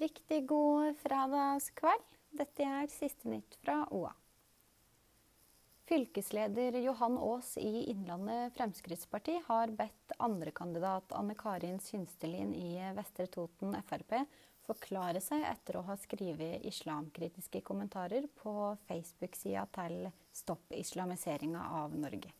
[0.00, 2.06] riktig god fredagskveld.
[2.36, 4.12] Dette er siste nytt fra OA.
[5.86, 13.76] Fylkesleder Johan Aas i Innlandet Fremskrittsparti har bedt andrekandidat Anne Karin Synstelin i Vestre Toten
[13.86, 14.16] Frp
[14.66, 22.34] forklare seg etter å ha skrevet islamkritiske kommentarer på Facebook-sida til Stopp islamiseringa av Norge.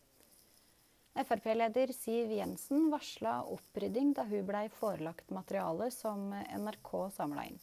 [1.17, 7.57] Frp-leder Siv Jensen varsla opprydding da hun ble forelagt materiale som NRK samla inn.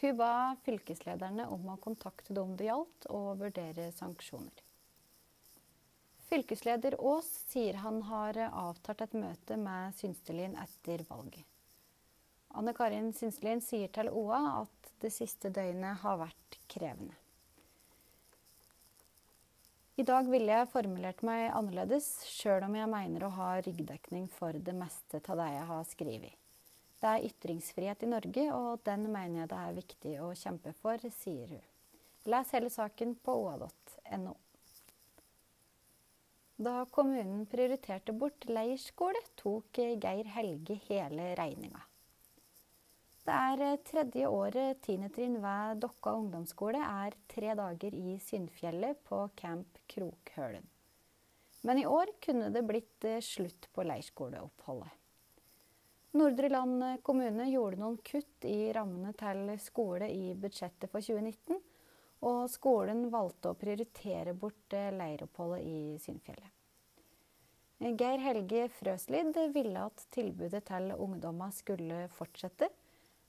[0.00, 4.64] Hun ba fylkeslederne om å kontakte dem det gjaldt, og vurdere sanksjoner.
[6.28, 11.46] Fylkesleder Aas sier han har avtalt et møte med Synstelin etter valget.
[12.58, 17.14] Anne Karin Synstelin sier til OA at det siste døgnet har vært krevende.
[19.98, 24.54] I dag ville jeg formulert meg annerledes, sjøl om jeg mener å ha ryggdekning for
[24.54, 26.36] det meste av det jeg har skrevet.
[27.02, 31.02] Det er ytringsfrihet i Norge, og den mener jeg det er viktig å kjempe for,
[31.18, 31.66] sier hun.
[32.30, 34.36] Les hele saken på oa.no.
[36.62, 41.82] Da kommunen prioriterte bort leirskole, tok Geir Helge hele regninga.
[43.28, 49.18] Det er eh, tredje året tiendetrinn ved Dokka ungdomsskole er tre dager i Syndfjellet på
[49.36, 50.64] Camp Krokhølen.
[51.68, 54.94] Men i år kunne det blitt eh, slutt på leirskoleoppholdet.
[56.16, 61.60] Nordre Land kommune gjorde noen kutt i rammene til skole i budsjettet for 2019,
[62.24, 66.54] og skolen valgte å prioritere bort eh, leiroppholdet i Syndfjellet.
[67.92, 72.72] Geir Helge Frøslid ville at tilbudet til ungdommer skulle fortsette,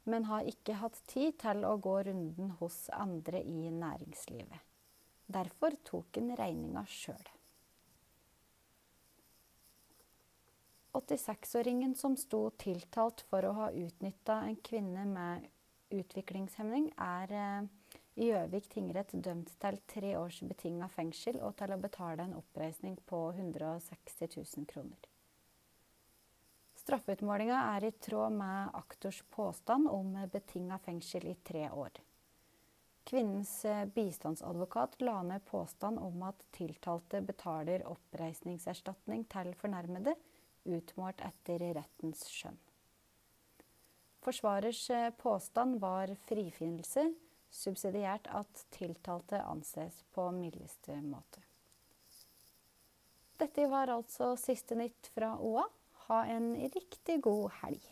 [0.10, 4.66] men har ikke hatt tid til å gå runden hos andre i næringslivet.
[5.30, 7.28] Derfor tok han regninga sjøl.
[10.98, 15.46] 86-åringen som sto tiltalt for å ha utnytta en kvinne med
[15.94, 17.68] utviklingshemning, er eh,
[18.20, 22.98] i Gjøvik tingrett dømt til tre års betinga fengsel og til å betale en oppreisning
[23.10, 25.10] på 160 000 kroner.
[26.90, 32.00] Straffeutmålinga er i tråd med aktors påstand om betinga fengsel i tre år.
[33.06, 40.16] Kvinnens eh, bistandsadvokat la ned påstand om at tiltalte betaler oppreisningserstatning til fornærmede,
[40.66, 42.58] utmålt etter rettens skjønn.
[44.26, 47.06] Forsvarers eh, påstand var frifinnelse,
[47.54, 51.46] subsidiært at tiltalte anses på mildeste måte.
[53.38, 55.70] Dette var altså siste nytt fra OA.
[56.10, 57.84] Ha en riktig god helg.